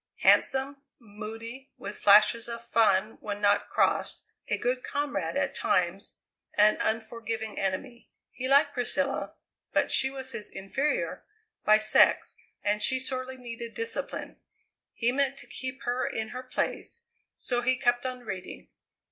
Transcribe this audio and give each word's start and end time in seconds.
Handsome, 0.21 0.81
moody, 0.97 1.69
with 1.77 1.95
flashes 1.95 2.47
of 2.49 2.63
fun 2.63 3.19
when 3.21 3.39
not 3.39 3.69
crossed, 3.69 4.23
a 4.47 4.57
good 4.57 4.81
comrade 4.83 5.37
at 5.37 5.53
times, 5.53 6.15
an 6.55 6.77
unforgiving 6.81 7.59
enemy. 7.59 8.09
He 8.31 8.47
liked 8.47 8.73
Priscilla, 8.73 9.35
but 9.73 9.91
she 9.91 10.09
was 10.09 10.31
his 10.31 10.49
inferior, 10.49 11.23
by 11.65 11.77
sex, 11.77 12.33
and 12.63 12.81
she 12.81 12.99
sorely 12.99 13.37
needed 13.37 13.75
discipline. 13.75 14.39
He 14.95 15.11
meant 15.11 15.37
to 15.37 15.45
keep 15.45 15.83
her 15.83 16.07
in 16.07 16.29
her 16.29 16.41
place, 16.41 17.03
so 17.35 17.61
he 17.61 17.77
kept 17.77 18.03
on 18.03 18.21
reading. 18.21 18.69